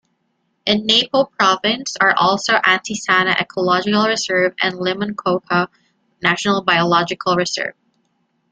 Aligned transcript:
In 0.65 0.87
Napo 0.87 1.25
province 1.25 1.95
are 2.01 2.15
also 2.17 2.53
Antisana 2.55 3.39
Ecological 3.39 4.07
Reserve 4.07 4.55
and 4.59 4.73
Limoncocha 4.79 5.67
National 6.23 6.63
Biological 6.63 7.35
Reserve. 7.35 7.75